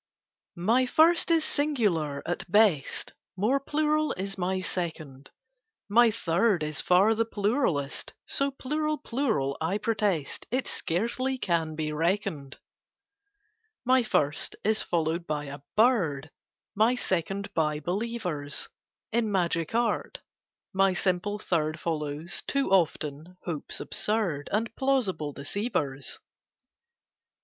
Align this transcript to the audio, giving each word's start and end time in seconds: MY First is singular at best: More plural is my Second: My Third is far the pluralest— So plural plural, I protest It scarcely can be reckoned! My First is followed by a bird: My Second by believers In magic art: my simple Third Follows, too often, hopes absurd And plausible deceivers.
MY 0.55 0.87
First 0.87 1.29
is 1.29 1.45
singular 1.45 2.23
at 2.25 2.51
best: 2.51 3.13
More 3.37 3.59
plural 3.59 4.13
is 4.13 4.35
my 4.35 4.59
Second: 4.59 5.29
My 5.89 6.09
Third 6.09 6.63
is 6.63 6.81
far 6.81 7.13
the 7.13 7.23
pluralest— 7.23 8.11
So 8.25 8.49
plural 8.49 8.97
plural, 8.97 9.57
I 9.61 9.77
protest 9.77 10.47
It 10.49 10.65
scarcely 10.65 11.37
can 11.37 11.75
be 11.75 11.91
reckoned! 11.91 12.57
My 13.85 14.01
First 14.01 14.55
is 14.63 14.81
followed 14.81 15.27
by 15.27 15.45
a 15.45 15.61
bird: 15.77 16.31
My 16.73 16.95
Second 16.95 17.53
by 17.53 17.79
believers 17.79 18.69
In 19.11 19.31
magic 19.31 19.75
art: 19.75 20.23
my 20.73 20.93
simple 20.93 21.37
Third 21.37 21.79
Follows, 21.79 22.41
too 22.47 22.71
often, 22.71 23.37
hopes 23.43 23.79
absurd 23.79 24.49
And 24.51 24.75
plausible 24.75 25.31
deceivers. 25.31 26.17